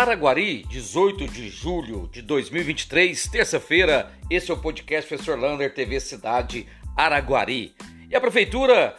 Araguari, 0.00 0.64
18 0.64 1.28
de 1.28 1.50
julho 1.50 2.08
de 2.10 2.22
2023, 2.22 3.28
terça-feira. 3.28 4.10
Esse 4.30 4.50
é 4.50 4.54
o 4.54 4.56
podcast 4.56 5.06
Professor 5.06 5.38
Lander 5.38 5.74
TV 5.74 6.00
Cidade 6.00 6.66
Araguari. 6.96 7.74
E 8.08 8.16
a 8.16 8.20
prefeitura 8.20 8.96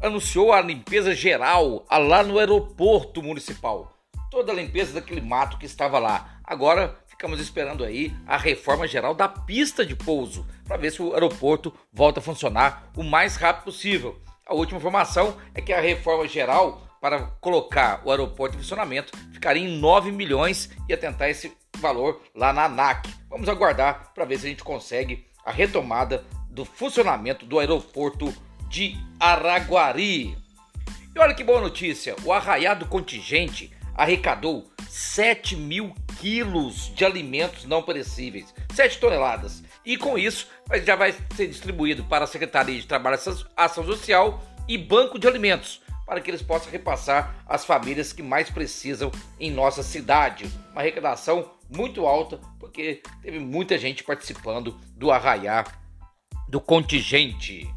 anunciou 0.00 0.52
a 0.52 0.60
limpeza 0.60 1.12
geral 1.16 1.84
lá 1.90 2.22
no 2.22 2.38
aeroporto 2.38 3.20
municipal. 3.20 3.92
Toda 4.30 4.52
a 4.52 4.54
limpeza 4.54 4.92
daquele 4.92 5.20
mato 5.20 5.58
que 5.58 5.66
estava 5.66 5.98
lá. 5.98 6.38
Agora 6.44 6.96
ficamos 7.08 7.40
esperando 7.40 7.82
aí 7.82 8.14
a 8.24 8.36
reforma 8.36 8.86
geral 8.86 9.16
da 9.16 9.28
pista 9.28 9.84
de 9.84 9.96
pouso 9.96 10.46
para 10.64 10.76
ver 10.76 10.92
se 10.92 11.02
o 11.02 11.12
aeroporto 11.12 11.74
volta 11.92 12.20
a 12.20 12.22
funcionar 12.22 12.92
o 12.96 13.02
mais 13.02 13.34
rápido 13.34 13.64
possível. 13.64 14.22
A 14.46 14.54
última 14.54 14.78
informação 14.78 15.36
é 15.56 15.60
que 15.60 15.72
a 15.72 15.80
reforma 15.80 16.28
geral 16.28 16.86
para 17.06 17.20
colocar 17.40 18.02
o 18.04 18.10
aeroporto 18.10 18.56
em 18.56 18.58
funcionamento 18.58 19.16
ficaria 19.30 19.62
em 19.62 19.78
9 19.78 20.10
milhões 20.10 20.68
e 20.88 20.90
ia 20.90 20.96
tentar 20.96 21.30
esse 21.30 21.56
valor 21.78 22.20
lá 22.34 22.52
na 22.52 22.64
ANAC. 22.64 23.08
Vamos 23.30 23.48
aguardar 23.48 24.10
para 24.12 24.24
ver 24.24 24.40
se 24.40 24.46
a 24.46 24.48
gente 24.48 24.64
consegue 24.64 25.24
a 25.44 25.52
retomada 25.52 26.24
do 26.50 26.64
funcionamento 26.64 27.46
do 27.46 27.60
aeroporto 27.60 28.34
de 28.68 28.96
Araguari. 29.20 30.36
E 31.14 31.18
olha 31.20 31.32
que 31.32 31.44
boa 31.44 31.60
notícia: 31.60 32.16
o 32.24 32.32
arraiado 32.32 32.86
contingente 32.86 33.70
arrecadou 33.94 34.68
7 34.88 35.54
mil 35.54 35.94
quilos 36.18 36.92
de 36.92 37.04
alimentos 37.04 37.66
não 37.66 37.84
perecíveis, 37.84 38.52
7 38.74 38.98
toneladas. 38.98 39.62
E 39.84 39.96
com 39.96 40.18
isso 40.18 40.48
já 40.84 40.96
vai 40.96 41.14
ser 41.36 41.46
distribuído 41.46 42.02
para 42.02 42.24
a 42.24 42.26
Secretaria 42.26 42.80
de 42.80 42.86
Trabalho 42.88 43.16
e 43.16 43.46
Ação 43.56 43.84
Social 43.84 44.42
e 44.66 44.76
Banco 44.76 45.20
de 45.20 45.28
Alimentos 45.28 45.85
para 46.06 46.20
que 46.20 46.30
eles 46.30 46.40
possam 46.40 46.70
repassar 46.70 47.44
às 47.46 47.64
famílias 47.64 48.12
que 48.12 48.22
mais 48.22 48.48
precisam 48.48 49.10
em 49.40 49.50
nossa 49.50 49.82
cidade. 49.82 50.46
Uma 50.70 50.80
arrecadação 50.80 51.50
muito 51.68 52.06
alta, 52.06 52.40
porque 52.60 53.02
teve 53.20 53.40
muita 53.40 53.76
gente 53.76 54.04
participando 54.04 54.78
do 54.94 55.10
arraiar 55.10 55.82
do 56.48 56.60
contingente. 56.60 57.68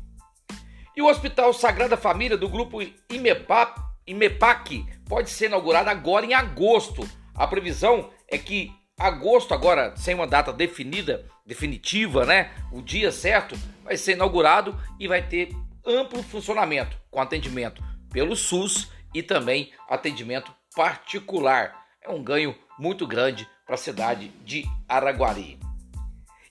E 0.95 1.01
o 1.01 1.07
Hospital 1.07 1.51
Sagrada 1.53 1.97
Família 1.97 2.37
do 2.37 2.47
grupo 2.47 2.79
IMEPAC, 3.09 3.81
IMEPAC 4.05 4.85
pode 5.07 5.31
ser 5.31 5.47
inaugurado 5.47 5.89
agora 5.89 6.25
em 6.25 6.35
agosto. 6.35 7.09
A 7.33 7.47
previsão 7.47 8.11
é 8.27 8.37
que 8.37 8.71
agosto, 8.97 9.53
agora 9.53 9.95
sem 9.95 10.13
uma 10.13 10.27
data 10.27 10.53
definida, 10.53 11.25
definitiva, 11.45 12.25
né? 12.25 12.51
O 12.71 12.81
dia 12.81 13.11
certo, 13.11 13.57
vai 13.83 13.97
ser 13.97 14.11
inaugurado 14.11 14.79
e 14.99 15.07
vai 15.07 15.25
ter 15.25 15.55
amplo 15.85 16.21
funcionamento 16.21 16.95
com 17.09 17.19
atendimento 17.19 17.88
pelo 18.11 18.35
SUS 18.35 18.89
e 19.13 19.23
também 19.23 19.71
atendimento 19.89 20.53
particular. 20.75 21.85
É 22.01 22.09
um 22.09 22.23
ganho 22.23 22.55
muito 22.77 23.05
grande 23.05 23.47
para 23.65 23.75
a 23.75 23.77
cidade 23.77 24.29
de 24.43 24.65
Araguari. 24.87 25.59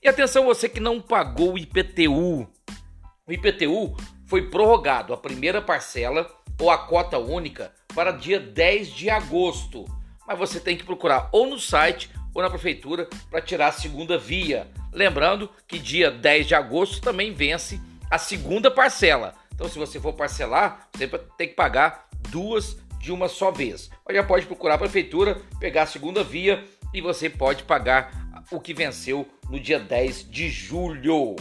E 0.02 0.08
atenção 0.08 0.44
você 0.44 0.68
que 0.68 0.80
não 0.80 1.00
pagou 1.00 1.54
o 1.54 1.58
IPTU. 1.58 2.48
O 3.26 3.32
IPTU 3.32 3.96
foi 4.26 4.48
prorrogado 4.48 5.12
a 5.12 5.16
primeira 5.16 5.60
parcela 5.60 6.30
ou 6.60 6.70
a 6.70 6.78
cota 6.78 7.18
única 7.18 7.72
para 7.94 8.12
dia 8.12 8.38
10 8.38 8.88
de 8.88 9.10
agosto. 9.10 9.84
Mas 10.26 10.38
você 10.38 10.60
tem 10.60 10.76
que 10.76 10.84
procurar 10.84 11.28
ou 11.32 11.46
no 11.46 11.58
site 11.58 12.10
ou 12.34 12.42
na 12.42 12.50
prefeitura 12.50 13.08
para 13.30 13.40
tirar 13.40 13.68
a 13.68 13.72
segunda 13.72 14.16
via. 14.16 14.68
Lembrando 14.92 15.50
que 15.66 15.78
dia 15.78 16.10
10 16.10 16.46
de 16.46 16.54
agosto 16.54 17.00
também 17.00 17.32
vence 17.32 17.80
a 18.10 18.18
segunda 18.18 18.70
parcela. 18.70 19.34
Então, 19.58 19.68
se 19.68 19.76
você 19.76 19.98
for 19.98 20.12
parcelar, 20.12 20.88
você 20.94 21.08
tem 21.36 21.48
que 21.48 21.54
pagar 21.54 22.06
duas 22.28 22.76
de 23.00 23.10
uma 23.10 23.26
só 23.26 23.50
vez. 23.50 23.90
Mas 24.06 24.16
já 24.16 24.22
pode 24.22 24.46
procurar 24.46 24.74
a 24.74 24.78
prefeitura, 24.78 25.42
pegar 25.58 25.82
a 25.82 25.86
segunda 25.86 26.22
via 26.22 26.64
e 26.94 27.00
você 27.00 27.28
pode 27.28 27.64
pagar 27.64 28.12
o 28.52 28.60
que 28.60 28.72
venceu 28.72 29.28
no 29.50 29.58
dia 29.58 29.80
10 29.80 30.30
de 30.30 30.48
julho. 30.48 31.34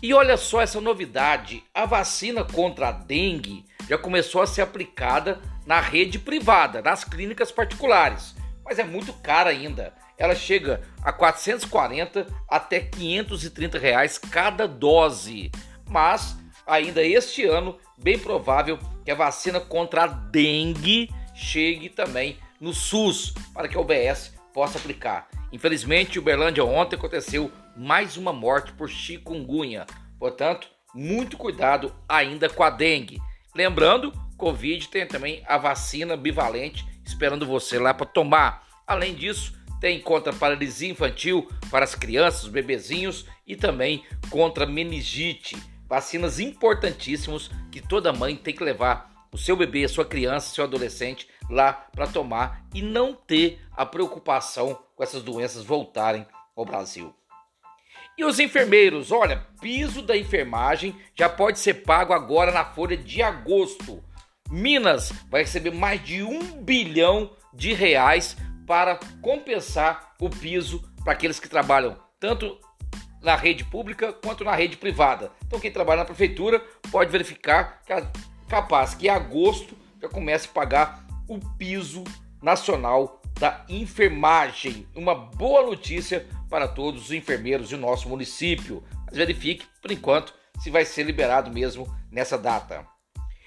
E 0.00 0.14
olha 0.14 0.36
só 0.36 0.60
essa 0.60 0.80
novidade: 0.80 1.64
a 1.74 1.84
vacina 1.84 2.44
contra 2.44 2.90
a 2.90 2.92
dengue 2.92 3.64
já 3.88 3.98
começou 3.98 4.40
a 4.40 4.46
ser 4.46 4.62
aplicada 4.62 5.40
na 5.66 5.80
rede 5.80 6.16
privada, 6.16 6.80
nas 6.80 7.02
clínicas 7.02 7.50
particulares, 7.50 8.36
mas 8.64 8.78
é 8.78 8.84
muito 8.84 9.12
cara 9.14 9.50
ainda. 9.50 9.92
Ela 10.16 10.36
chega 10.36 10.80
a 11.02 11.12
440 11.12 12.24
até 12.48 12.78
530 12.78 13.78
reais 13.80 14.16
cada 14.16 14.68
dose. 14.68 15.50
Mas 15.88 16.36
ainda 16.68 17.02
este 17.02 17.44
ano, 17.44 17.76
bem 17.96 18.18
provável 18.18 18.78
que 19.04 19.10
a 19.10 19.14
vacina 19.14 19.58
contra 19.58 20.04
a 20.04 20.06
dengue 20.06 21.10
chegue 21.34 21.88
também 21.88 22.36
no 22.60 22.74
SUS 22.74 23.32
para 23.54 23.66
que 23.66 23.76
a 23.76 23.80
UBS 23.80 24.34
possa 24.52 24.78
aplicar. 24.78 25.28
Infelizmente, 25.50 26.18
Uberlândia 26.18 26.64
ontem 26.64 26.96
aconteceu 26.96 27.50
mais 27.76 28.16
uma 28.16 28.32
morte 28.32 28.72
por 28.72 28.88
chikungunya. 28.88 29.86
Portanto, 30.18 30.68
muito 30.94 31.36
cuidado 31.36 31.94
ainda 32.08 32.48
com 32.48 32.62
a 32.62 32.70
dengue. 32.70 33.18
Lembrando, 33.54 34.12
Covid 34.36 34.88
tem 34.88 35.06
também 35.06 35.42
a 35.46 35.56
vacina 35.56 36.16
bivalente 36.16 36.86
esperando 37.04 37.46
você 37.46 37.78
lá 37.78 37.94
para 37.94 38.06
tomar. 38.06 38.66
Além 38.86 39.14
disso, 39.14 39.54
tem 39.80 40.00
contra 40.00 40.32
paralisia 40.32 40.90
infantil 40.90 41.48
para 41.70 41.84
as 41.84 41.94
crianças, 41.94 42.44
os 42.44 42.48
bebezinhos 42.50 43.26
e 43.46 43.56
também 43.56 44.04
contra 44.28 44.66
meningite. 44.66 45.56
Vacinas 45.88 46.38
importantíssimos 46.38 47.50
que 47.72 47.80
toda 47.80 48.12
mãe 48.12 48.36
tem 48.36 48.54
que 48.54 48.62
levar 48.62 49.28
o 49.32 49.38
seu 49.38 49.56
bebê, 49.56 49.84
a 49.84 49.88
sua 49.88 50.04
criança, 50.04 50.54
seu 50.54 50.64
adolescente 50.64 51.28
lá 51.48 51.72
para 51.72 52.06
tomar 52.06 52.64
e 52.74 52.82
não 52.82 53.14
ter 53.14 53.60
a 53.76 53.84
preocupação 53.86 54.78
com 54.94 55.02
essas 55.02 55.22
doenças 55.22 55.64
voltarem 55.64 56.26
ao 56.56 56.64
Brasil. 56.64 57.14
E 58.16 58.24
os 58.24 58.40
enfermeiros, 58.40 59.12
olha, 59.12 59.46
piso 59.60 60.02
da 60.02 60.16
enfermagem 60.16 60.94
já 61.14 61.28
pode 61.28 61.58
ser 61.60 61.74
pago 61.84 62.12
agora 62.12 62.50
na 62.50 62.64
folha 62.64 62.96
de 62.96 63.22
agosto. 63.22 64.02
Minas 64.50 65.12
vai 65.30 65.42
receber 65.42 65.70
mais 65.70 66.04
de 66.04 66.22
um 66.22 66.62
bilhão 66.62 67.30
de 67.54 67.72
reais 67.72 68.36
para 68.66 68.98
compensar 69.22 70.14
o 70.20 70.28
piso 70.28 70.82
para 71.04 71.12
aqueles 71.12 71.38
que 71.38 71.48
trabalham 71.48 71.96
tanto 72.18 72.58
na 73.22 73.36
rede 73.36 73.64
pública 73.64 74.12
quanto 74.12 74.44
na 74.44 74.54
rede 74.54 74.76
privada. 74.76 75.30
Então 75.46 75.60
quem 75.60 75.70
trabalha 75.70 76.00
na 76.00 76.04
prefeitura 76.04 76.62
pode 76.90 77.10
verificar 77.10 77.82
que 77.84 77.92
é 77.92 78.06
capaz 78.48 78.94
que 78.94 79.06
em 79.06 79.10
agosto 79.10 79.76
já 80.00 80.08
comece 80.08 80.48
a 80.48 80.52
pagar 80.52 81.04
o 81.28 81.38
piso 81.56 82.04
nacional 82.42 83.20
da 83.38 83.64
enfermagem. 83.68 84.86
Uma 84.94 85.14
boa 85.14 85.64
notícia 85.64 86.26
para 86.48 86.66
todos 86.66 87.06
os 87.06 87.12
enfermeiros 87.12 87.70
do 87.70 87.76
nosso 87.76 88.08
município. 88.08 88.82
Mas 89.06 89.16
verifique, 89.16 89.66
por 89.80 89.90
enquanto, 89.90 90.34
se 90.60 90.70
vai 90.70 90.84
ser 90.84 91.04
liberado 91.04 91.50
mesmo 91.50 91.86
nessa 92.10 92.38
data. 92.38 92.86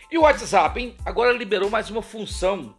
E 0.10 0.18
o 0.18 0.22
WhatsApp, 0.22 0.80
hein? 0.80 0.96
Agora 1.06 1.32
liberou 1.32 1.70
mais 1.70 1.90
uma 1.90 2.02
função 2.02 2.76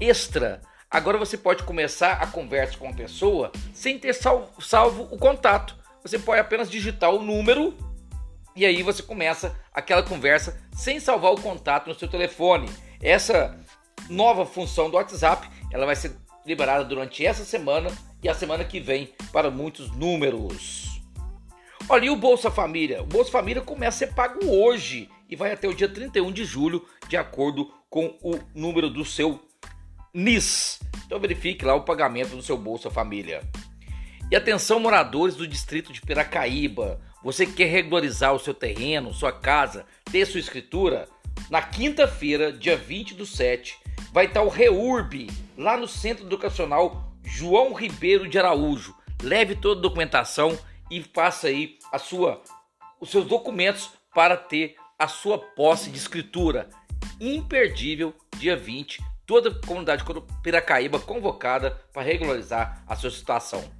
extra. 0.00 0.60
Agora 0.90 1.18
você 1.18 1.36
pode 1.36 1.62
começar 1.62 2.14
a 2.14 2.26
conversa 2.26 2.76
com 2.76 2.88
a 2.88 2.92
pessoa 2.92 3.52
sem 3.72 3.98
ter 3.98 4.14
salvo 4.14 5.08
o 5.10 5.18
contato 5.18 5.79
você 6.02 6.18
pode 6.18 6.40
apenas 6.40 6.70
digitar 6.70 7.10
o 7.10 7.22
número 7.22 7.76
e 8.56 8.66
aí 8.66 8.82
você 8.82 9.02
começa 9.02 9.58
aquela 9.72 10.02
conversa 10.02 10.60
sem 10.72 10.98
salvar 10.98 11.32
o 11.32 11.40
contato 11.40 11.88
no 11.88 11.94
seu 11.94 12.08
telefone. 12.08 12.68
Essa 13.00 13.58
nova 14.08 14.44
função 14.44 14.90
do 14.90 14.96
WhatsApp, 14.96 15.48
ela 15.72 15.86
vai 15.86 15.96
ser 15.96 16.16
liberada 16.44 16.84
durante 16.84 17.24
essa 17.24 17.44
semana 17.44 17.90
e 18.22 18.28
a 18.28 18.34
semana 18.34 18.64
que 18.64 18.80
vem 18.80 19.14
para 19.32 19.50
muitos 19.50 19.90
números. 19.92 21.00
Olha, 21.88 22.06
e 22.06 22.10
o 22.10 22.16
Bolsa 22.16 22.50
Família? 22.50 23.02
O 23.02 23.06
Bolsa 23.06 23.30
Família 23.30 23.62
começa 23.62 24.04
a 24.04 24.08
ser 24.08 24.14
pago 24.14 24.46
hoje 24.46 25.08
e 25.28 25.36
vai 25.36 25.52
até 25.52 25.68
o 25.68 25.74
dia 25.74 25.88
31 25.88 26.30
de 26.32 26.44
julho, 26.44 26.84
de 27.08 27.16
acordo 27.16 27.72
com 27.88 28.16
o 28.22 28.38
número 28.54 28.90
do 28.90 29.04
seu 29.04 29.40
NIS. 30.12 30.80
Então 31.06 31.18
verifique 31.18 31.64
lá 31.64 31.74
o 31.74 31.84
pagamento 31.84 32.36
do 32.36 32.42
seu 32.42 32.56
Bolsa 32.56 32.90
Família. 32.90 33.42
E 34.30 34.36
atenção, 34.36 34.78
moradores 34.78 35.34
do 35.34 35.44
distrito 35.44 35.92
de 35.92 36.00
Piracaíba, 36.00 37.00
você 37.20 37.44
que 37.44 37.54
quer 37.54 37.64
regularizar 37.64 38.32
o 38.32 38.38
seu 38.38 38.54
terreno, 38.54 39.12
sua 39.12 39.32
casa, 39.32 39.84
ter 40.04 40.24
sua 40.24 40.38
escritura? 40.38 41.08
Na 41.50 41.60
quinta-feira, 41.60 42.52
dia 42.52 42.76
20 42.76 43.14
do 43.14 43.26
7, 43.26 43.76
vai 44.12 44.26
estar 44.26 44.42
o 44.42 44.48
REURB, 44.48 45.28
lá 45.58 45.76
no 45.76 45.88
Centro 45.88 46.26
Educacional 46.26 47.12
João 47.24 47.74
Ribeiro 47.74 48.28
de 48.28 48.38
Araújo. 48.38 48.94
Leve 49.20 49.56
toda 49.56 49.80
a 49.80 49.82
documentação 49.82 50.56
e 50.88 51.02
faça 51.02 51.48
aí 51.48 51.76
a 51.90 51.98
sua, 51.98 52.40
os 53.00 53.10
seus 53.10 53.26
documentos 53.26 53.90
para 54.14 54.36
ter 54.36 54.76
a 54.96 55.08
sua 55.08 55.38
posse 55.38 55.90
de 55.90 55.98
escritura. 55.98 56.68
Imperdível, 57.20 58.14
dia 58.36 58.56
20, 58.56 59.02
toda 59.26 59.50
a 59.50 59.66
comunidade 59.66 60.04
Piracaíba 60.40 61.00
convocada 61.00 61.72
para 61.92 62.02
regularizar 62.02 62.84
a 62.86 62.94
sua 62.94 63.10
situação. 63.10 63.79